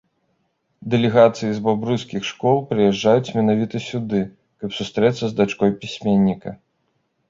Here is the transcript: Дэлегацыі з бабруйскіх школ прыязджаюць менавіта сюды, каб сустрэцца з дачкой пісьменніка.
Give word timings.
Дэлегацыі 0.93 1.49
з 1.57 1.63
бабруйскіх 1.67 2.21
школ 2.31 2.57
прыязджаюць 2.71 3.33
менавіта 3.39 3.85
сюды, 3.91 4.25
каб 4.63 4.69
сустрэцца 4.81 5.19
з 5.27 5.33
дачкой 5.41 5.81
пісьменніка. 5.83 6.61